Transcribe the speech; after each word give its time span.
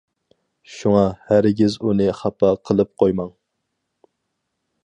شۇڭا 0.75 1.03
ھەرگىز 1.27 1.77
ئۇنى 1.89 2.09
خاپا 2.23 2.51
قىلىپ 2.71 2.93
قويماڭ. 3.05 3.33